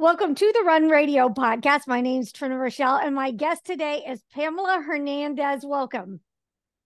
[0.00, 1.88] Welcome to the Run Radio podcast.
[1.88, 5.64] My name is Trina Rachelle, and my guest today is Pamela Hernandez.
[5.66, 6.20] Welcome.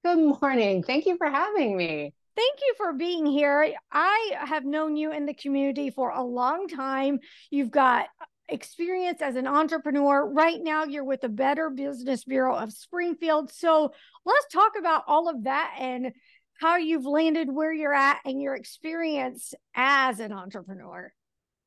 [0.03, 0.82] Good morning.
[0.82, 2.14] Thank you for having me.
[2.35, 3.75] Thank you for being here.
[3.93, 7.18] I have known you in the community for a long time.
[7.50, 8.06] You've got
[8.48, 10.26] experience as an entrepreneur.
[10.26, 13.52] Right now, you're with the Better Business Bureau of Springfield.
[13.52, 13.92] So
[14.24, 16.12] let's talk about all of that and
[16.58, 21.12] how you've landed where you're at and your experience as an entrepreneur.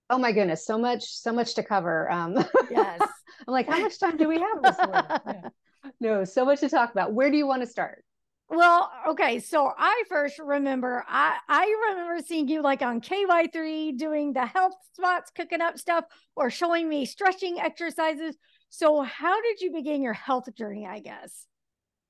[0.09, 2.11] Oh my goodness, so much, so much to cover.
[2.11, 2.35] Um,
[2.69, 2.99] yes.
[3.47, 5.43] I'm like, how much time do we have this morning?
[5.99, 7.13] No, so much to talk about.
[7.13, 8.03] Where do you want to start?
[8.49, 9.39] Well, okay.
[9.39, 14.73] So I first remember, I, I remember seeing you like on KY3 doing the health
[14.93, 18.35] spots, cooking up stuff, or showing me stretching exercises.
[18.69, 20.87] So, how did you begin your health journey?
[20.87, 21.45] I guess.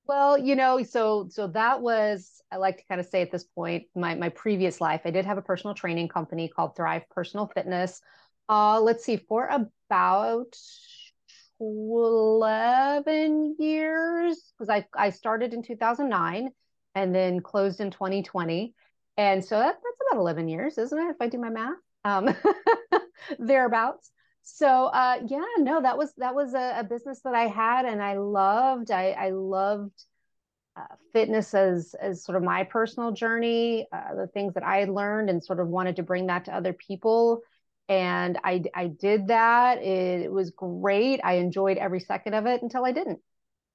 [0.06, 3.44] Well, you know, so so that was I like to kind of say at this
[3.44, 7.46] point, my my previous life, I did have a personal training company called Thrive Personal
[7.54, 8.00] Fitness.
[8.48, 10.56] Uh, let's see, for about
[11.60, 16.50] 11 years, because I, I started in 2009
[16.94, 18.74] and then closed in 2020.
[19.16, 21.10] And so that, that's about 11 years, isn't it?
[21.10, 22.34] If I do my math, um,
[23.38, 24.10] thereabouts
[24.48, 28.00] so uh, yeah no that was that was a, a, business that i had and
[28.00, 30.04] i loved i, I loved
[30.76, 34.88] uh, fitness as as sort of my personal journey uh, the things that i had
[34.88, 37.40] learned and sort of wanted to bring that to other people.
[37.88, 39.78] And i i did that.
[39.78, 41.20] It, it was great.
[41.24, 43.20] I enjoyed every second of it until i didn't.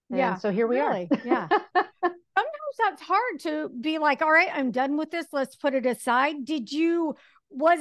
[0.09, 1.47] And yeah so here we really, are yeah.
[2.03, 5.25] Sometimes that's hard to be like all right i'm done with this.
[5.33, 6.45] Let's put it aside.
[6.45, 7.15] Did you
[7.49, 7.79] was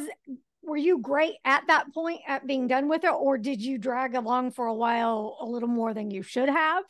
[0.62, 4.14] were you great at that point at being done with it or did you drag
[4.14, 6.84] along for a while a little more than you should have?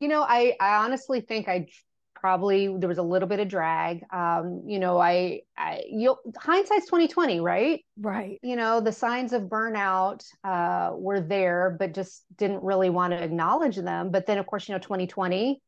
[0.00, 1.66] You know i i honestly think i
[2.14, 4.04] probably there was a little bit of drag.
[4.12, 7.84] Um you know i i you hindsight's 2020 right?
[7.98, 8.38] Right.
[8.42, 13.22] You know the signs of burnout uh were there but just didn't really want to
[13.22, 14.10] acknowledge them.
[14.10, 15.60] But then of course you know 2020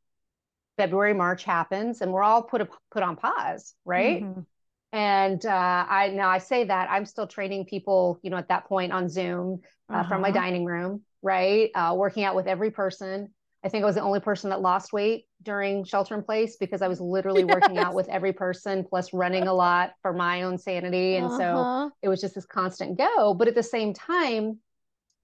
[0.76, 4.22] february march happens and we're all put a, put on pause right?
[4.22, 4.41] Mm-hmm
[4.93, 8.66] and uh, I now I say that I'm still training people, you know, at that
[8.66, 9.60] point on Zoom
[9.91, 10.09] uh, uh-huh.
[10.09, 10.41] from my uh-huh.
[10.41, 11.71] dining room, right?
[11.75, 13.28] Uh, working out with every person.
[13.65, 16.81] I think I was the only person that lost weight during shelter in place because
[16.81, 17.54] I was literally yes.
[17.54, 21.38] working out with every person, plus running a lot for my own sanity, and uh-huh.
[21.38, 23.34] so it was just this constant go.
[23.34, 24.59] But at the same time,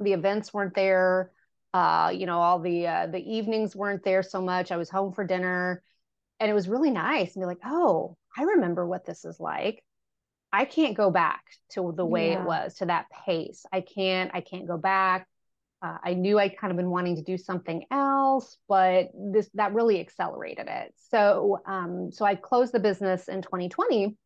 [0.00, 1.30] the events weren't there.
[1.72, 4.72] Uh, you know, all the uh, the evenings weren't there so much.
[4.72, 5.82] I was home for dinner,
[6.38, 9.82] and it was really nice and be like, oh, I remember what this is like.
[10.52, 12.40] I can't go back to the way yeah.
[12.40, 13.66] it was, to that pace.
[13.72, 15.26] I can't, I can't go back.
[15.82, 19.74] Uh, I knew I'd kind of been wanting to do something else, but this that
[19.74, 20.94] really accelerated it.
[21.10, 24.16] So, um, so I closed the business in 2020,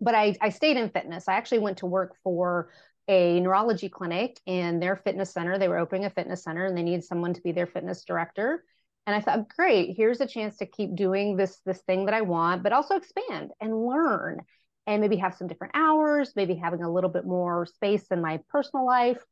[0.00, 1.28] but I, I stayed in fitness.
[1.28, 2.70] I actually went to work for
[3.08, 5.58] a neurology clinic in their fitness center.
[5.58, 8.64] They were opening a fitness center and they needed someone to be their fitness director
[9.06, 12.20] and i thought great here's a chance to keep doing this this thing that i
[12.20, 14.40] want but also expand and learn
[14.86, 18.40] and maybe have some different hours maybe having a little bit more space in my
[18.48, 19.22] personal life.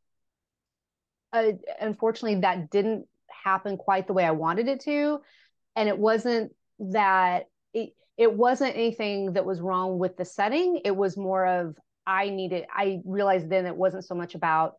[1.32, 5.20] Uh, unfortunately that didn't happen quite the way i wanted it to.
[5.76, 10.80] And it wasn't that it, it wasn't anything that was wrong with the setting.
[10.84, 11.76] It was more of
[12.06, 14.74] i needed i realized then it wasn't so much about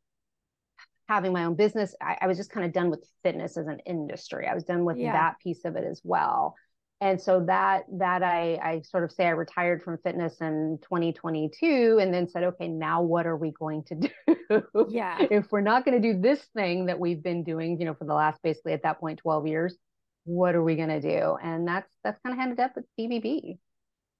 [1.07, 3.79] having my own business, I, I was just kind of done with fitness as an
[3.85, 4.47] industry.
[4.47, 5.13] I was done with yeah.
[5.13, 6.55] that piece of it as well.
[7.01, 11.99] And so that that I I sort of say I retired from fitness in 2022
[12.01, 14.63] and then said, okay, now what are we going to do?
[14.89, 15.17] Yeah.
[15.31, 18.05] if we're not going to do this thing that we've been doing, you know, for
[18.05, 19.75] the last basically at that point 12 years,
[20.23, 21.37] what are we going to do?
[21.43, 23.57] And that's that's kind of ended up with BBB.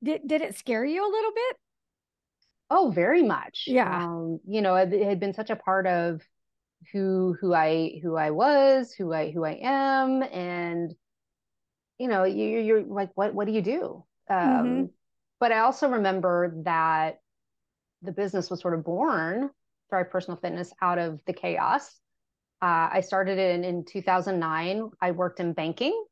[0.04, 1.58] Did did it scare you a little bit?
[2.70, 3.66] Oh, very much.
[3.68, 4.04] Yeah.
[4.04, 6.22] Um, you know, it, it had been such a part of
[6.92, 10.94] who who I who I was, who I who I am, and
[11.98, 14.04] you know, you, you're like, what what do you do?
[14.30, 14.86] Um, mm-hmm.
[15.40, 17.20] But I also remember that
[18.02, 19.50] the business was sort of born,
[19.90, 21.88] Thrive Personal Fitness, out of the chaos.
[22.62, 24.90] Uh, I started in in 2009.
[25.02, 26.06] I worked in banking,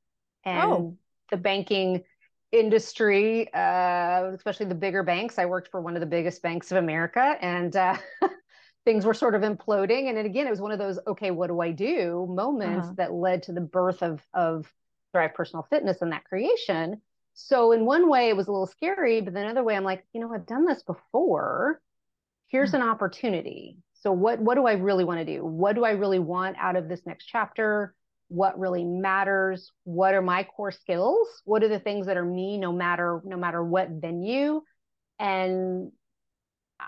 [0.45, 0.97] and oh.
[1.31, 2.03] the banking
[2.51, 5.39] industry, uh, especially the bigger banks.
[5.39, 7.97] I worked for one of the biggest banks of America, and uh,
[8.85, 10.09] things were sort of imploding.
[10.09, 12.27] And again it was one of those okay what do i do?
[12.30, 12.95] Moments uh-huh.
[12.97, 14.71] that led to the birth of of
[15.12, 17.01] thrive personal fitness and that creation.
[17.33, 20.06] So in one way it was a little scary but then another way i'm like
[20.13, 21.81] you know i've done this before.
[22.47, 22.83] Here's mm-hmm.
[22.83, 23.77] an opportunity.
[23.94, 25.45] So what what do i really want to do?
[25.45, 27.95] What do i really want out of this next chapter?
[28.27, 29.71] What really matters?
[29.83, 31.27] What are my core skills?
[31.45, 34.62] What are the things that are me no matter no matter what venue?
[35.19, 35.91] And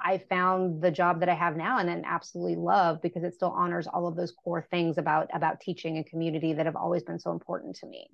[0.04, 3.52] I found the job that I have now and then absolutely love because it still
[3.52, 7.20] honors all of those core things about about teaching and community that have always been
[7.20, 8.08] so important to me.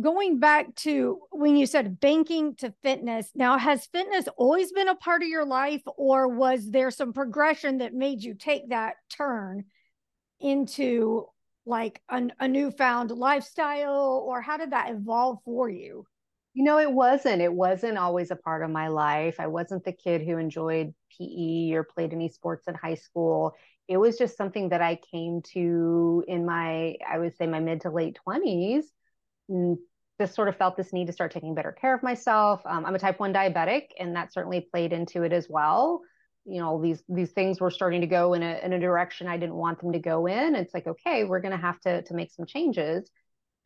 [0.00, 4.94] Going back to when you said banking to fitness, now has fitness always been a
[4.94, 9.64] part of your life, or was there some progression that made you take that turn
[10.40, 11.26] into
[11.64, 16.06] like a, a newfound lifestyle, or how did that evolve for you?
[16.58, 17.40] You know, it wasn't.
[17.40, 19.36] It wasn't always a part of my life.
[19.38, 23.54] I wasn't the kid who enjoyed PE or played any sports in high school.
[23.86, 27.82] It was just something that I came to in my, I would say, my mid
[27.82, 28.86] to late 20s.
[30.20, 32.60] Just sort of felt this need to start taking better care of myself.
[32.66, 36.00] Um, I'm a type 1 diabetic, and that certainly played into it as well.
[36.44, 39.36] You know, these these things were starting to go in a in a direction I
[39.36, 40.56] didn't want them to go in.
[40.56, 43.08] It's like, okay, we're gonna have to to make some changes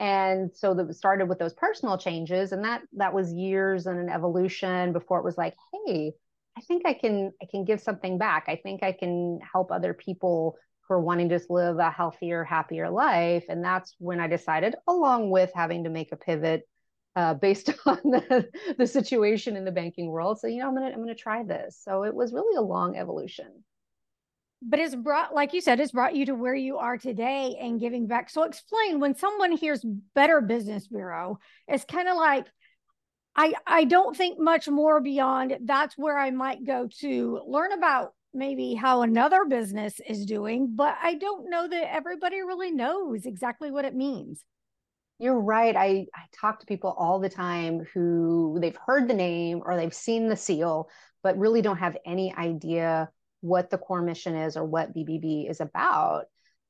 [0.03, 4.09] and so that started with those personal changes and that that was years and an
[4.09, 6.13] evolution before it was like hey
[6.59, 8.45] i think i can i can give something back.
[8.49, 12.43] I think i can help other people who are wanting to just live a healthier
[12.43, 13.45] happier life.
[13.49, 16.69] And that's when i decided along with having to make a pivot
[17.15, 20.91] uh, based on the, the situation in the banking world so you know i'm gonna
[20.91, 21.81] i'm gonna try this.
[21.81, 23.63] So it was really a long evolution
[24.65, 27.81] but it's brought like you said it's brought you to where you are today and
[27.81, 28.31] giving back.
[28.31, 31.39] So explain when someone hears better business bureau
[31.69, 32.47] it's kind of like
[33.37, 38.13] i i don't think much more beyond that's where i might go to learn about
[38.35, 43.71] maybe how another business is doing but i don't know that everybody really knows exactly
[43.71, 44.45] what it means.
[45.19, 45.77] You're right.
[45.77, 49.95] I i talk to people all the time who they've heard the name or they've
[49.95, 50.89] seen the seal
[51.23, 53.09] but really don't have any idea
[53.43, 56.25] what the core mission is or what BBB is about.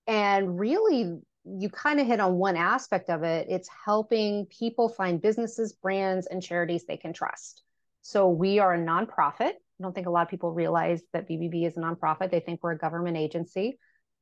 [0.08, 3.46] And really, you kind of hit on one aspect of it.
[3.48, 7.62] It's helping people find businesses, brands, and charities they can trust.
[8.00, 9.52] So we are a nonprofit.
[9.52, 12.30] I don't think a lot of people realize that BBB is a nonprofit.
[12.30, 13.78] They think we're a government agency,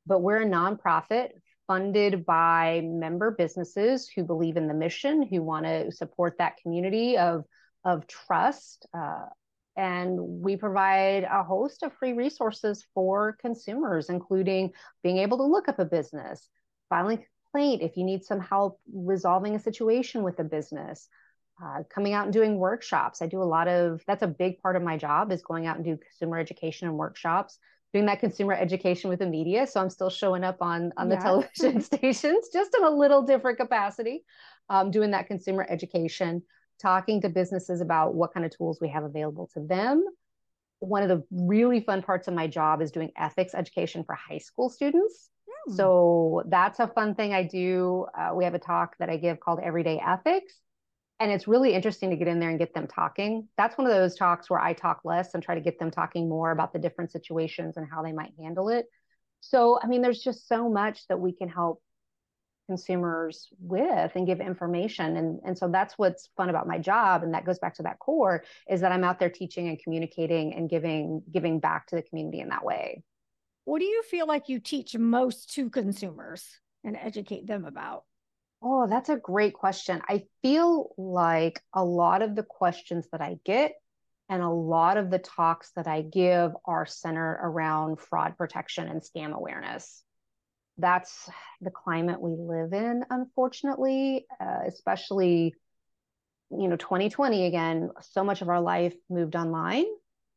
[0.07, 1.31] but we're a nonprofit
[1.67, 7.17] funded by member businesses who believe in the mission, who want to support that community
[7.17, 7.45] of,
[7.85, 9.27] of trust, uh,
[9.77, 14.73] and we provide a host of free resources for consumers, including
[15.03, 16.49] being able to look up a business,
[16.89, 21.09] filing a complaint if you need some help resolving a situation with a business,
[21.63, 23.23] uh, coming out and doing workshops.
[23.23, 25.77] I do a lot of that's a big part of my job is going out
[25.77, 27.59] and do consumer education and workshops.
[27.93, 31.17] Doing that consumer education with the media, so I'm still showing up on on the
[31.17, 31.23] yeah.
[31.23, 34.25] television stations, just in a little different capacity,
[34.69, 36.43] um, doing that consumer education
[36.81, 40.05] talking to businesses about what kind of tools we have available to them.
[40.81, 44.39] One of the really fun parts of my job is doing ethics education for high
[44.39, 45.31] school students.
[45.69, 45.77] Mm.
[45.77, 48.07] So that's a fun thing I do.
[48.17, 50.55] Uh, we have a talk that I give called Everyday Ethics.
[51.21, 53.47] And it's really interesting to get in there and get them talking.
[53.59, 56.31] That's one of those talks where I talk less and try to get them talking
[56.31, 58.87] more about the different situations and how they might handle it.
[59.41, 61.83] So, I mean, there's just so much that we can help
[62.71, 67.35] consumers with and give information and and so that's what's fun about my job and
[67.35, 70.71] that goes back to that core is that I'm out there teaching and communicating and
[70.71, 73.03] giving giving back to the community in that way.
[73.65, 76.45] What do you feel like you teach most to consumers
[76.85, 78.05] and educate them about?
[78.63, 80.01] Oh, that's a great question.
[80.09, 83.73] I feel like a lot of the questions that I get
[84.29, 89.03] and a lot of the talks that I give are centered around fraud protection and
[89.03, 90.05] scam awareness
[90.81, 91.29] that's
[91.61, 95.55] the climate we live in, unfortunately, uh, especially,
[96.51, 99.87] you know, 2020 again, so much of our life moved online.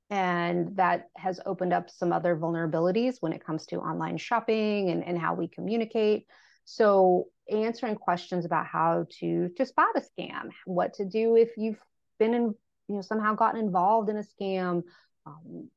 [0.10, 5.04] And that has opened up some other vulnerabilities when it comes to online shopping and,
[5.04, 6.28] and how we communicate.
[6.66, 11.82] So, answering questions about how to to spot a scam, what to do if you've
[12.20, 12.44] been in,
[12.88, 14.84] you know, somehow gotten involved in a scam,
[15.26, 15.70] um,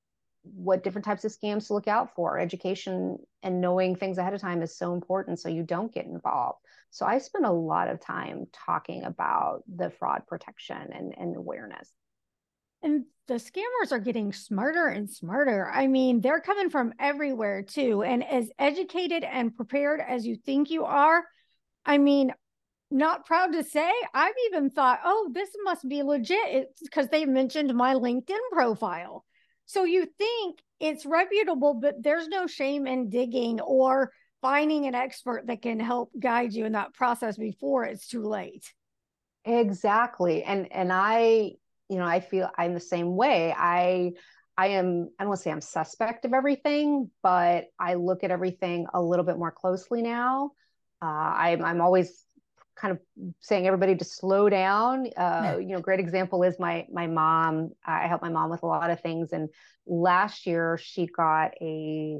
[0.54, 2.38] what different types of scams to look out for.
[2.38, 6.58] Education and knowing things ahead of time is so important so you don't get involved.
[6.90, 11.92] So I spend a lot of time talking about the fraud protection and, and awareness.
[12.82, 15.68] And the scammers are getting smarter and smarter.
[15.70, 18.02] I mean, they're coming from everywhere too.
[18.02, 21.24] And as educated and prepared as you think you are,
[21.84, 22.32] I mean,
[22.90, 26.68] not proud to say, I've even thought, oh, this must be legit.
[26.82, 29.25] Because they mentioned my LinkedIn profile.
[29.66, 35.46] So you think it's reputable, but there's no shame in digging or finding an expert
[35.46, 38.72] that can help guide you in that process before it's too late.
[39.44, 40.42] Exactly.
[40.42, 41.52] And and I,
[41.88, 43.54] you know, I feel I'm the same way.
[43.56, 44.12] I
[44.58, 48.30] I am I don't want to say I'm suspect of everything, but I look at
[48.30, 50.52] everything a little bit more closely now.
[51.02, 52.25] Uh, I'm I'm always
[52.76, 53.00] kind of
[53.40, 55.08] saying everybody to slow down.
[55.16, 57.70] Uh, you know, great example is my my mom.
[57.84, 59.48] I help my mom with a lot of things, and
[59.86, 62.18] last year she got a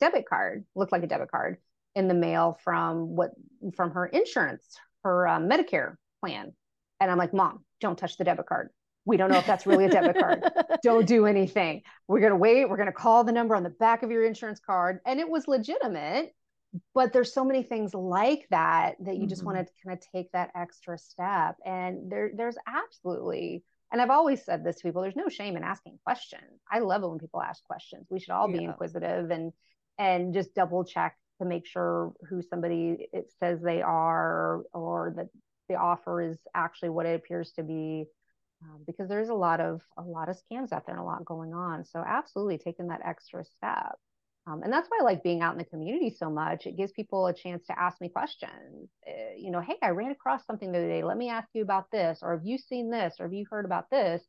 [0.00, 1.58] debit card, looked like a debit card,
[1.94, 3.30] in the mail from what
[3.76, 6.52] from her insurance, her uh, Medicare plan,
[7.00, 8.70] and I'm like, Mom, don't touch the debit card.
[9.06, 10.42] We don't know if that's really a debit card.
[10.82, 11.82] Don't do anything.
[12.08, 12.66] We're going to wait.
[12.66, 15.00] We're going to call the number on the back of your insurance card.
[15.04, 16.32] And it was legitimate
[16.94, 19.28] but there's so many things like that that you mm-hmm.
[19.28, 23.62] just want to kind of take that extra step and there there's absolutely
[23.92, 26.60] and I've always said this to people there's no shame in asking questions.
[26.70, 28.06] I love it when people ask questions.
[28.10, 28.58] We should all yeah.
[28.58, 29.52] be inquisitive and
[29.98, 35.28] and just double check to make sure who somebody it says they are or that
[35.68, 38.04] the offer is actually what it appears to be
[38.62, 41.24] um, because there's a lot of a lot of scams out there and a lot
[41.24, 43.96] going on so absolutely taking that extra step
[44.46, 46.66] um, and that's why I like being out in the community so much.
[46.66, 48.90] It gives people a chance to ask me questions.
[49.06, 51.02] Uh, you know, hey, I ran across something the other day.
[51.02, 52.18] Let me ask you about this.
[52.20, 53.14] Or have you seen this?
[53.18, 54.22] Or have you heard about this?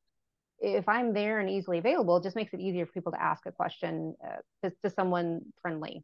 [0.60, 3.46] If I'm there and easily available, it just makes it easier for people to ask
[3.46, 6.04] a question uh, to, to someone friendly.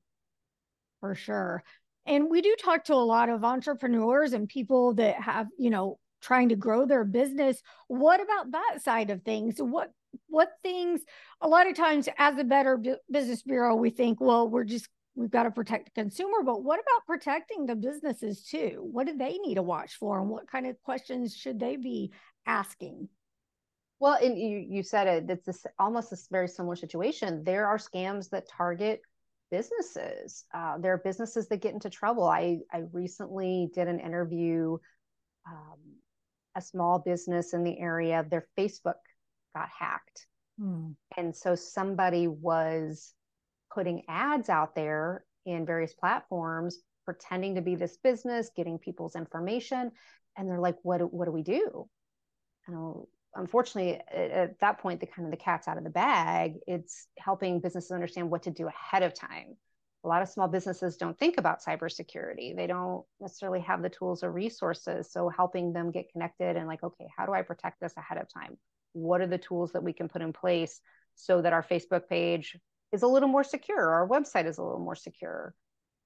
[1.00, 1.64] For sure.
[2.06, 6.00] And we do talk to a lot of entrepreneurs and people that have, you know,
[6.22, 7.62] trying to grow their business.
[7.88, 9.56] What about that side of things?
[9.62, 9.92] What
[10.28, 11.02] what things
[11.42, 14.88] a lot of times as a better bu- business bureau we think well we're just
[15.16, 18.88] we've got to protect the consumer but what about protecting the businesses too?
[18.92, 22.12] What do they need to watch for and what kind of questions should they be
[22.46, 23.10] asking?
[24.00, 27.44] Well and you you said it it's this, almost a very similar situation.
[27.44, 29.02] There are scams that target
[29.52, 30.46] businesses.
[30.54, 32.24] Uh, there are businesses that get into trouble.
[32.24, 34.78] I i recently did an interview
[35.48, 35.80] um,
[36.56, 38.26] a small business in the area.
[38.30, 38.96] Their facebook
[39.54, 40.28] got hacked.
[40.60, 40.92] Hmm.
[41.18, 43.14] And so somebody was
[43.74, 49.92] putting ads out there in various platforms pretending to be this business, getting people's information.
[50.38, 51.90] And they're like, what, what do we do?
[52.68, 53.06] And
[53.36, 56.60] unfortunately, at, at that point, the kind of the cat's out of the bag.
[56.68, 59.58] It's helping businesses understand what to do ahead of time.
[60.04, 62.56] A lot of small businesses don't think about cybersecurity.
[62.56, 65.12] They don't necessarily have the tools or resources.
[65.12, 68.28] So helping them get connected and like, okay, how do I protect this ahead of
[68.34, 68.58] time?
[68.94, 70.82] What are the tools that we can put in place
[71.16, 72.58] so that our Facebook page
[72.92, 75.54] is a little more secure, our website is a little more secure.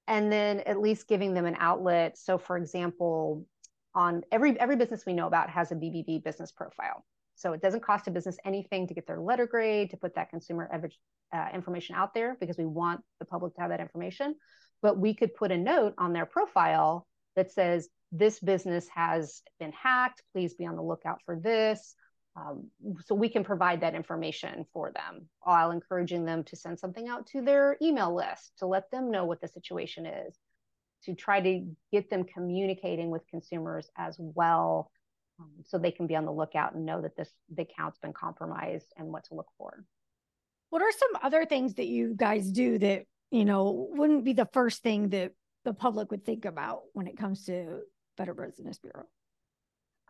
[0.08, 2.18] And then at least giving them an outlet.
[2.18, 3.48] So for example,
[3.96, 7.04] on every every business we know about has a BBB business profile.
[7.36, 10.30] So it doesn't cost a business anything to get their letter grade, to put that
[10.30, 10.70] consumer
[11.34, 14.36] uh, information out there because we want the public to have that information.
[14.82, 19.74] But we could put a note on their profile that says, this business has been
[19.74, 20.22] hacked.
[20.32, 21.96] Please be on the lookout for this.
[22.38, 22.70] Um,
[23.06, 27.28] so we can provide that information for them while encouraging them to send something out
[27.28, 30.38] to their email list to let them know what the situation is,
[31.06, 34.92] to try to get them communicating with consumers as well
[35.40, 38.14] um, so they can be on the lookout and know that this the account's been
[38.14, 39.86] compromised and what to look for.
[40.72, 44.50] What are some other things that you guys do that, you know, wouldn't be the
[44.52, 45.32] first thing that
[45.64, 47.82] the public would think about when it comes to
[48.18, 49.06] Better Business Bureau?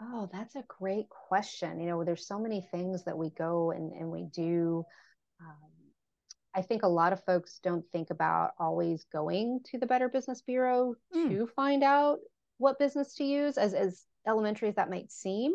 [0.02, 1.80] Oh, that's a great question.
[1.80, 4.84] You know, there's so many things that we go and, and we do.
[5.40, 5.56] Um,
[6.54, 10.42] I think a lot of folks don't think about always going to the Better Business
[10.42, 11.30] Bureau mm.
[11.30, 12.20] to find out
[12.58, 15.54] what business to use, as, as elementary as that might seem,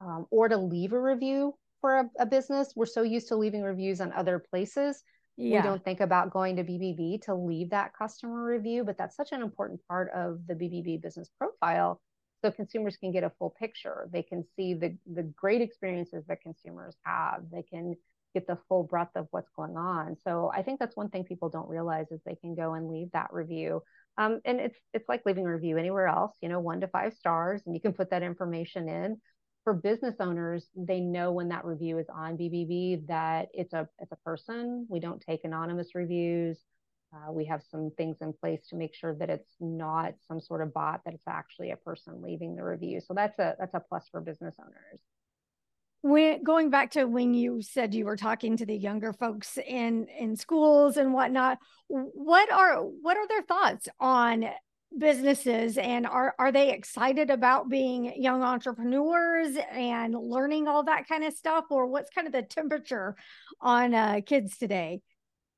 [0.00, 2.72] um, or to leave a review for a, a, business.
[2.74, 5.02] We're so used to leaving reviews on other places.
[5.36, 5.58] Yeah.
[5.58, 9.32] We don't think about going to BBB to leave that customer review, but that's such
[9.32, 12.00] an important part of the BBB business profile
[12.42, 14.08] so consumers can get a full picture.
[14.12, 17.42] They can see the the great experiences that consumers have.
[17.52, 17.96] They can
[18.32, 20.16] get the full breadth of what's going on.
[20.24, 23.10] So i think that's one thing people don't realize is they can go and leave
[23.12, 23.82] that review.
[24.18, 27.14] Um, and it's it's like leaving a review anywhere else you know one to five
[27.14, 29.20] stars and you can put that information in.
[29.64, 34.12] For business owners they know when that review is on bbb that it's a it's
[34.12, 34.86] a person.
[34.88, 36.58] We don't take anonymous reviews
[37.12, 40.62] uh, we have some things in place to make sure that it's not some sort
[40.62, 43.00] of bot, that it's actually a person leaving the review.
[43.00, 45.00] So that's a that's a plus for business owners.
[46.02, 50.06] When going back to when you said you were talking to the younger folks in
[50.06, 54.46] in schools and whatnot, what are what are their thoughts on
[54.96, 61.24] businesses and are are they excited about being young entrepreneurs and learning all that kind
[61.24, 63.14] of stuff or what's kind of the temperature
[63.60, 65.00] on uh, kids today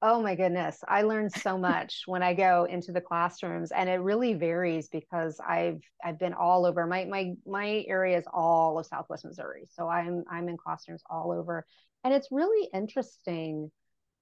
[0.05, 0.83] Oh my goodness.
[0.89, 5.39] I learned so much when I go into the classrooms and it really varies because
[5.39, 6.87] I've I've been all over.
[6.89, 9.69] My my my area is all of Southwest Missouri.
[9.71, 11.65] So I'm I'm in classrooms all over.
[12.03, 13.71] And it's really interesting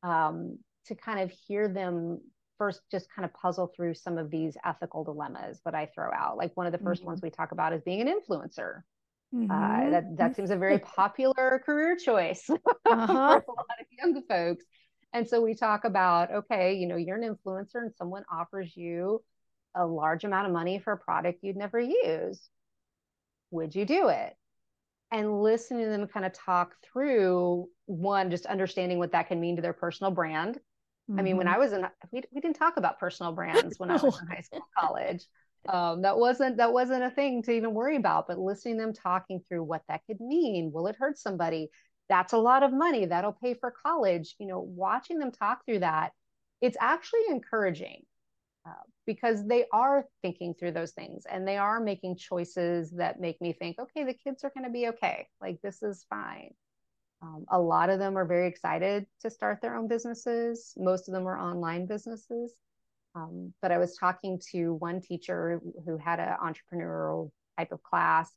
[0.02, 2.20] um, to kind of hear them
[2.58, 6.36] first just kind of puzzle through some of these ethical dilemmas that I throw out.
[6.36, 7.06] Like one of the 1st mm-hmm.
[7.06, 8.82] ones we talk about is being an influencer.
[9.32, 9.50] Uh, mm-hmm.
[9.50, 13.06] Uh, that that seems a very popular career choice uh-huh.
[13.06, 14.64] for a lot of young folks.
[15.12, 19.22] And so we talk about, okay, you know, you're an influencer and someone offers you
[19.74, 22.48] a large amount of money for a product you'd never use.
[23.50, 24.36] Would you do it?
[25.12, 29.56] And listening to them kind of talk through one, just understanding what that can mean
[29.56, 30.56] to their personal brand.
[31.10, 31.18] Mm-hmm.
[31.18, 31.56] I mean, when mm-hmm.
[31.56, 34.42] I was in, we, we didn't talk about personal brands when I was in high
[34.42, 35.24] school, college.
[35.68, 38.28] Um, that wasn't that wasn't a thing to even worry about.
[38.28, 41.70] But listening them talking through what that could mean, will it hurt somebody?
[42.10, 43.06] That's a lot of money.
[43.06, 44.34] That'll pay for college.
[44.38, 46.12] You know, watching them talk through that,
[46.60, 48.02] it's actually encouraging
[48.66, 48.72] uh,
[49.06, 53.54] because they are thinking through those things and they are making choices that make me
[53.54, 55.28] think, okay, the kids are going to be okay.
[55.40, 56.50] Like this is fine.
[57.22, 60.74] Um, a lot of them are very excited to start their own businesses.
[60.76, 62.52] Most of them are online businesses.
[63.14, 68.32] Um, but I was talking to one teacher who had an entrepreneurial type of class,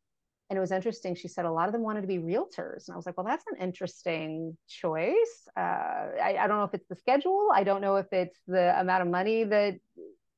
[0.50, 1.16] and it was interesting.
[1.16, 3.26] She said a lot of them wanted to be realtors, and I was like, "Well,
[3.26, 5.48] that's an interesting choice.
[5.58, 5.60] Uh,
[6.22, 7.50] I, I don't know if it's the schedule.
[7.54, 9.76] I don't know if it's the amount of money that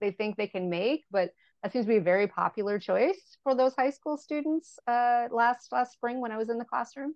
[0.02, 1.32] they think they can make, but
[1.64, 5.72] that seems to be a very popular choice for those high school students uh, last
[5.72, 7.16] last spring when I was in the classroom.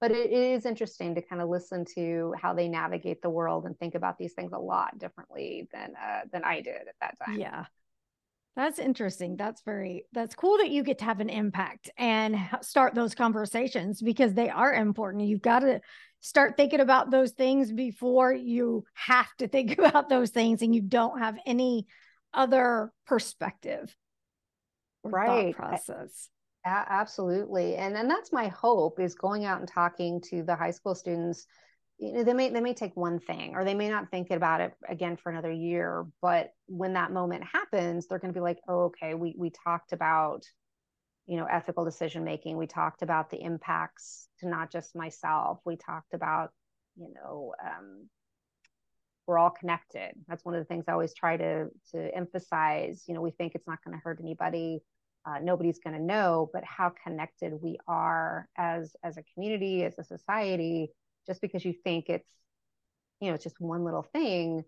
[0.00, 3.76] But it is interesting to kind of listen to how they navigate the world and
[3.78, 7.40] think about these things a lot differently than uh, than I did at that time.
[7.40, 7.64] Yeah,
[8.58, 9.36] that's interesting.
[9.36, 14.02] That's very that's cool that you get to have an impact and start those conversations
[14.02, 15.28] because they are important.
[15.28, 15.80] You've got to
[16.18, 20.82] start thinking about those things before you have to think about those things and you
[20.82, 21.86] don't have any
[22.34, 23.94] other perspective
[25.04, 25.54] or right.
[25.54, 26.28] thought process.
[26.66, 27.76] absolutely.
[27.76, 31.46] And and that's my hope is going out and talking to the high school students.
[31.98, 34.60] You know, they may they may take one thing or they may not think about
[34.60, 38.60] it again for another year, but when that moment happens, they're going to be like,
[38.68, 40.44] oh, okay, we we talked about
[41.26, 42.56] you know ethical decision making.
[42.56, 45.60] We talked about the impacts to not just myself.
[45.64, 46.50] We talked about
[46.96, 48.08] you know um,
[49.26, 50.12] we're all connected.
[50.26, 53.04] That's one of the things i always try to to emphasize.
[53.08, 54.80] You know we think it's not going to hurt anybody.
[55.26, 59.98] Uh, nobody's going to know but how connected we are as as a community as
[59.98, 60.92] a society
[61.28, 62.30] just because you think it's
[63.20, 64.64] you know it's just one little thing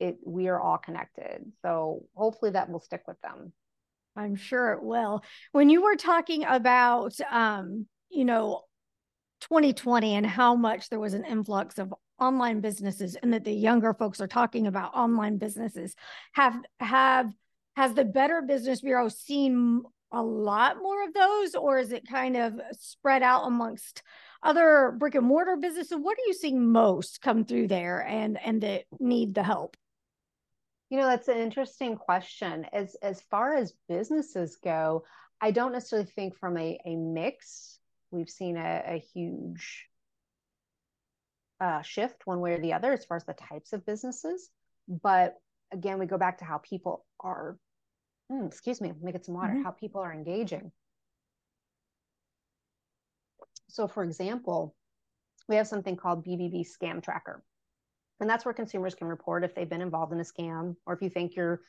[0.00, 3.52] it we are all connected so hopefully that will stick with them
[4.16, 5.22] I'm sure it will.
[5.52, 8.62] When you were talking about, um, you know,
[9.40, 13.94] 2020 and how much there was an influx of online businesses and that the younger
[13.94, 15.94] folks are talking about online businesses,
[16.32, 17.32] have have
[17.74, 22.36] has the Better Business Bureau seen a lot more of those, or is it kind
[22.36, 24.02] of spread out amongst
[24.42, 25.98] other brick and mortar businesses?
[25.98, 29.76] What are you seeing most come through there and and that need the help?
[30.90, 32.66] You know, that's an interesting question.
[32.72, 35.04] As as far as businesses go,
[35.40, 37.78] I don't necessarily think from a, a mix,
[38.10, 39.86] we've seen a, a huge
[41.60, 44.50] uh, shift one way or the other as far as the types of businesses.
[44.88, 45.36] But
[45.72, 47.56] again, we go back to how people are,
[48.30, 49.62] mm, excuse me, make it some water, mm-hmm.
[49.62, 50.72] how people are engaging.
[53.72, 54.74] So, for example,
[55.48, 57.42] we have something called BBB Scam Tracker.
[58.20, 61.02] And that's where consumers can report if they've been involved in a scam or if
[61.02, 61.62] you think you're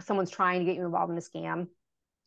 [0.00, 1.68] someone's trying to get you involved in a scam.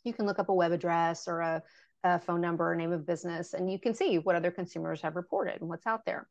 [0.06, 1.62] You can look up a web address or a,
[2.06, 5.18] a phone number or name of business, and you can see what other consumers have
[5.18, 6.28] reported and what's out there.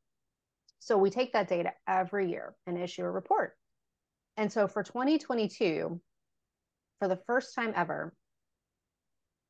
[0.78, 3.52] So we take that data every year and issue a report.
[4.38, 6.00] And so for 2022,
[6.98, 8.14] for the first time ever,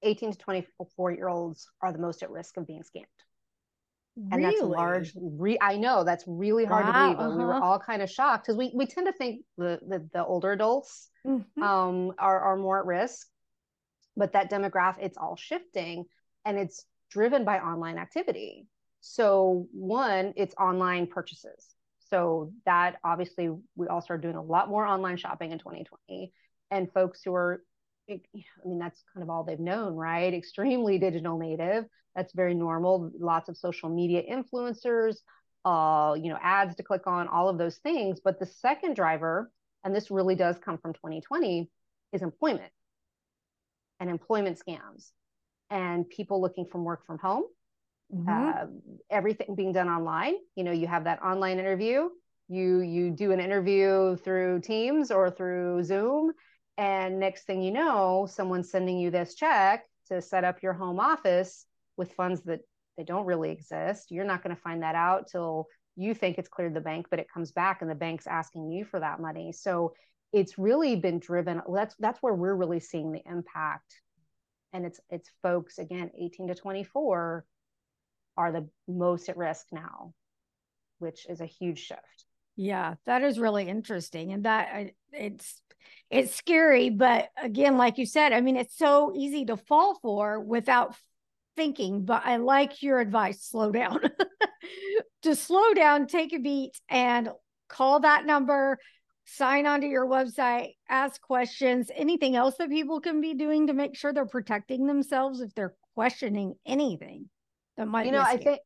[0.02, 3.04] 18 to 24 year olds are the most at risk of being scammed
[4.32, 7.38] and that's large re- i know that's really hard wow, to believe uh-huh.
[7.38, 7.64] we were uh-huh.
[7.64, 11.10] all kind of shocked because we, we tend to think the, the, the older adults
[11.26, 11.62] mm-hmm.
[11.62, 13.26] um, are, are more at risk
[14.16, 16.04] but that demographic it's all shifting
[16.44, 18.66] and it's driven by online activity
[19.00, 21.74] so one it's online purchases
[22.10, 26.32] so that obviously we all started doing a lot more online shopping in 2020
[26.70, 27.62] and folks who are
[28.08, 28.20] I
[28.64, 30.32] mean, that's kind of all they've known, right?
[30.32, 31.84] Extremely digital native.
[32.16, 33.10] That's very normal.
[33.18, 35.16] Lots of social media influencers,
[35.64, 38.20] uh, you know, ads to click on, all of those things.
[38.20, 39.50] But the second driver,
[39.84, 41.70] and this really does come from 2020,
[42.12, 42.72] is employment
[44.00, 45.10] and employment scams
[45.70, 47.44] and people looking from work from home.
[48.14, 48.28] Mm-hmm.
[48.28, 48.66] Uh,
[49.10, 50.34] everything being done online.
[50.56, 52.08] You know, you have that online interview.
[52.48, 56.32] You you do an interview through Teams or through Zoom,
[56.78, 61.00] and next thing you know, someone's sending you this check to set up your home
[61.00, 62.60] office with funds that
[62.96, 64.12] they don't really exist.
[64.12, 67.18] You're not going to find that out till you think it's cleared the bank, but
[67.18, 69.50] it comes back and the bank's asking you for that money.
[69.52, 69.92] So
[70.32, 71.60] it's really been driven.
[71.68, 74.00] That's that's where we're really seeing the impact.
[74.72, 77.44] And it's it's folks again, 18 to 24
[78.36, 80.14] are the most at risk now,
[81.00, 82.27] which is a huge shift.
[82.60, 84.32] Yeah, that is really interesting.
[84.32, 85.62] And that it's
[86.10, 90.40] it's scary, but again, like you said, I mean, it's so easy to fall for
[90.40, 90.96] without
[91.54, 94.00] thinking, but I like your advice, slow down.
[95.22, 97.28] to slow down, take a beat and
[97.68, 98.78] call that number,
[99.24, 103.94] sign onto your website, ask questions, anything else that people can be doing to make
[103.94, 107.28] sure they're protecting themselves if they're questioning anything
[107.76, 108.60] that might you know i think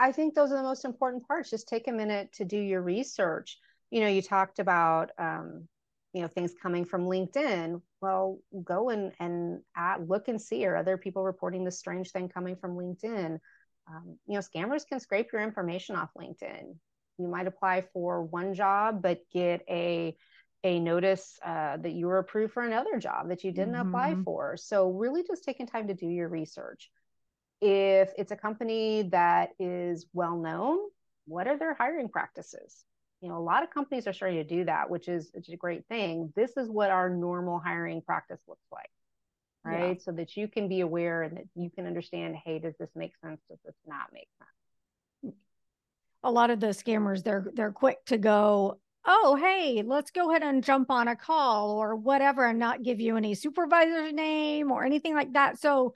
[0.00, 1.50] i think those are the most important parts.
[1.50, 3.58] Just take a minute to do your research.
[3.90, 5.68] You know you talked about um,
[6.12, 7.82] you know things coming from linkedin.
[8.00, 12.28] Well go and and at, look and see are other people reporting this strange thing
[12.28, 13.38] coming from linkedin?
[13.88, 16.76] Um, you know scammers can scrape your information off linkedin.
[17.18, 20.16] You might apply for one job but get a
[20.62, 23.88] a notice uh, that you were approved for another job that you didn't mm-hmm.
[23.88, 24.58] apply for.
[24.58, 26.90] So really just taking time to do your research
[27.60, 30.78] if it's a company that is well known
[31.26, 32.84] what are their hiring practices?
[33.20, 35.86] You know a lot of companies are starting to do that which is, a great
[35.86, 36.32] thing.
[36.34, 38.90] This is what our normal hiring practice looks like
[39.64, 39.96] right?
[39.98, 40.04] Yeah.
[40.04, 43.12] so that you can be aware and that you can understand hey does this make
[43.24, 43.40] sense?
[43.48, 45.34] Does this not make sense?
[46.22, 50.42] A lot of the scammers they're they're quick to go oh hey let's go ahead
[50.42, 54.84] and jump on a call or whatever and not give you any supervisor's name or
[54.84, 55.58] anything like that.
[55.58, 55.94] So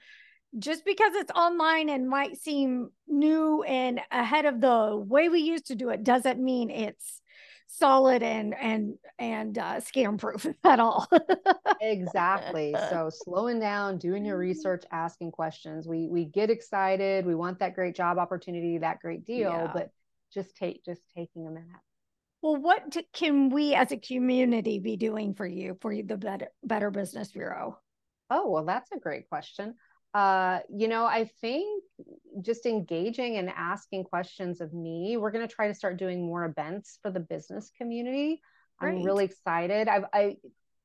[0.57, 5.67] just because it's online and might seem new and ahead of the way we used
[5.67, 7.21] to do it doesn't mean it's
[7.67, 11.07] solid and and and uh, scam proof at all.
[11.81, 12.73] Exactly.
[12.89, 15.87] So slowing down doing your research asking questions.
[15.87, 17.25] We we get excited.
[17.25, 19.71] We want that great job opportunity that great deal yeah.
[19.71, 19.91] but
[20.33, 21.67] just take just taking a minute.
[22.41, 26.47] Well what t- can we as a community be doing for you for the better
[26.63, 27.77] better business bureau?
[28.29, 29.75] Oh well that's a great question
[30.15, 31.83] uh, you know, I think
[32.41, 36.45] just engaging and asking questions of me, we're going to try to start doing more
[36.45, 38.41] events for the business community.
[38.79, 38.91] Great.
[38.91, 39.89] I'm really excited.
[39.89, 40.37] I've, I,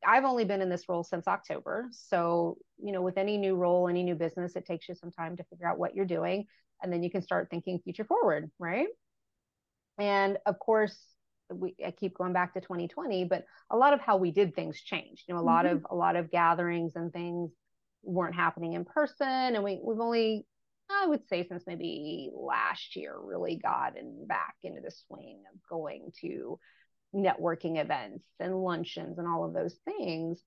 [0.04, 1.86] I've only been in this role since October.
[1.92, 5.36] So, you know, with any new role, any new business, it takes you some time
[5.36, 6.46] to figure out what you're doing.
[6.82, 8.88] And then you can start thinking future forward, right?
[9.96, 10.98] And of course,
[11.52, 14.80] we I keep going back to 2020, but a lot of how we did things
[14.80, 15.24] changed.
[15.28, 15.76] You know, a lot mm-hmm.
[15.76, 17.52] of a lot of gatherings and things
[18.02, 19.26] weren't happening in person.
[19.26, 20.46] And we, we've only,
[20.90, 26.12] I would say, since maybe last year, really gotten back into the swing of going
[26.20, 26.58] to
[27.14, 30.42] networking events and luncheons and all of those things.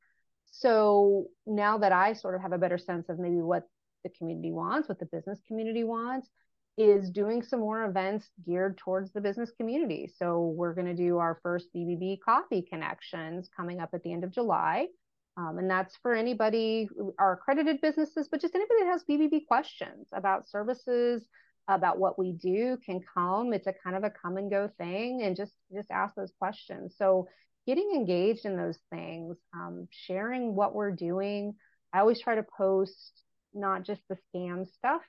[0.46, 3.64] So now that I sort of have a better sense of maybe what
[4.04, 6.30] the community wants, what the business community wants,
[6.78, 10.12] is doing some more events geared towards the business community.
[10.18, 14.24] So we're going to do our first BBB coffee connections coming up at the end
[14.24, 14.88] of July.
[15.36, 20.08] Um, and that's for anybody, our accredited businesses, but just anybody that has BBB questions
[20.14, 21.28] about services,
[21.68, 23.54] about what we do can come.
[23.54, 26.96] It's a kind of a come and go thing and just, just ask those questions.
[26.98, 27.28] So
[27.66, 31.56] getting engaged in those things, um, sharing what we're doing.
[31.94, 35.02] I always try to post not just the scam stuff,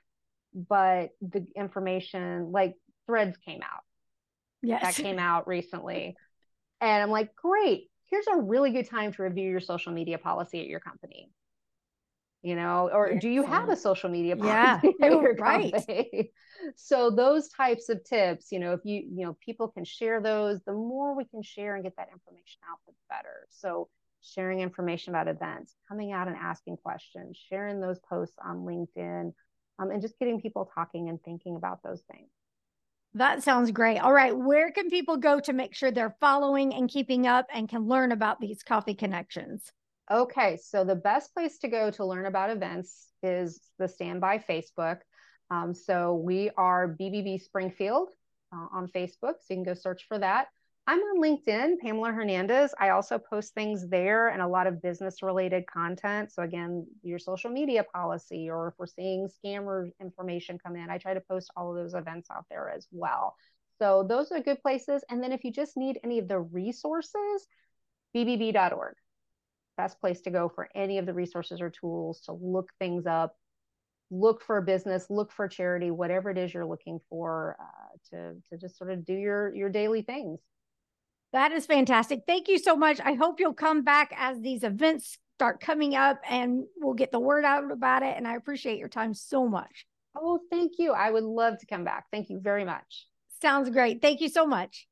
[0.53, 3.83] but the information like threads came out.
[4.61, 4.81] Yes.
[4.81, 6.15] That came out recently.
[6.81, 10.59] And I'm like, great, here's a really good time to review your social media policy
[10.61, 11.29] at your company.
[12.41, 15.73] You know or do you have a social media policy yeah, at your right.
[15.73, 16.31] company?
[16.75, 20.61] So those types of tips you know if you you know people can share those
[20.65, 23.47] the more we can share and get that information out the better.
[23.49, 23.89] So
[24.21, 29.33] sharing information about events coming out and asking questions sharing those posts on linkedin
[29.77, 32.29] um, and just getting people talking and thinking about those things
[33.15, 33.97] that sounds great.
[33.99, 34.35] All right.
[34.35, 38.11] Where can people go to make sure they're following and keeping up and can learn
[38.11, 39.71] about these coffee connections?
[40.11, 40.57] Okay.
[40.61, 44.99] So, the best place to go to learn about events is the Standby Facebook.
[45.49, 48.09] Um, so, we are BBB Springfield
[48.53, 49.35] uh, on Facebook.
[49.39, 50.47] So, you can go search for that.
[50.87, 52.71] I'm on LinkedIn, Pamela Hernandez.
[52.79, 56.31] I also post things there and a lot of business related content.
[56.31, 60.99] So, again, your social media policy, or if we're seeing scammer information come in, I
[60.99, 63.35] try to post all of those events out there as well.
[63.79, 65.03] So, those are good places.
[65.09, 67.47] And then, if you just need any of the resources,
[68.15, 68.93] bbb.org.
[69.77, 73.35] Best place to go for any of the resources or tools to look things up,
[74.11, 78.35] look for a business, look for charity, whatever it is you're looking for uh, to,
[78.51, 80.39] to just sort of do your, your daily things.
[81.35, 82.21] That is fantastic.
[82.25, 83.01] Thank you so much.
[83.03, 87.19] I hope you'll come back as these events start coming up and we'll get the
[87.19, 88.15] word out about it.
[88.15, 89.85] And I appreciate your time so much.
[90.15, 90.93] Oh, thank you.
[90.93, 92.05] I would love to come back.
[92.09, 93.05] Thank you very much.
[93.41, 94.01] Sounds great.
[94.01, 94.87] Thank you so much.